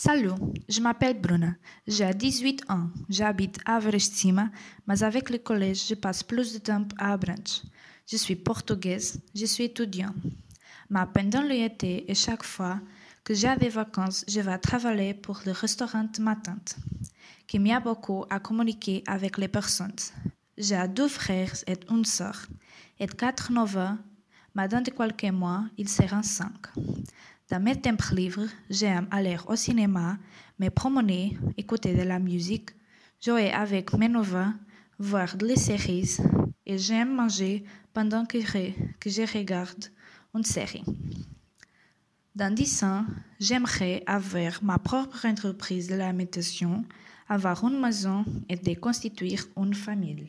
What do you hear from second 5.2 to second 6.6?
le collège, je passe plus de